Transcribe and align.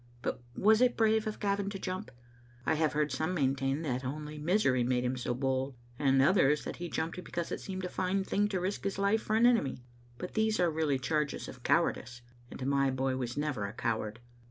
But 0.23 0.41
was 0.57 0.81
it 0.81 0.97
brave 0.97 1.27
of 1.27 1.39
Gavin 1.39 1.69
to 1.69 1.77
jump? 1.77 2.09
I 2.65 2.73
have 2.73 2.93
heard 2.93 3.11
some 3.11 3.35
maintain 3.35 3.83
that 3.83 4.03
only 4.03 4.39
misery 4.39 4.83
made 4.83 5.05
him 5.05 5.15
so 5.15 5.35
bold, 5.35 5.75
and 5.99 6.19
others 6.23 6.63
that 6.63 6.77
he 6.77 6.89
jumped 6.89 7.23
because 7.23 7.51
it 7.51 7.61
seemed 7.61 7.85
a 7.85 7.87
fine 7.87 8.23
thing 8.23 8.47
to 8.47 8.59
risk 8.59 8.83
his 8.83 8.97
life 8.97 9.21
for 9.21 9.35
an 9.35 9.45
enemy. 9.45 9.83
But 10.17 10.33
these 10.33 10.59
are 10.59 10.71
really 10.71 10.97
charges 10.97 11.47
of 11.47 11.61
cowardice, 11.61 12.23
and 12.49 12.65
my 12.65 12.89
boy 12.89 13.15
was 13.15 13.37
never 13.37 13.67
a 13.67 13.73
coward. 13.73 14.19